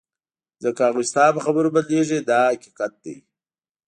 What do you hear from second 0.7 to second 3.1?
هغوی ستا په خبرو بدلیږي دا حقیقت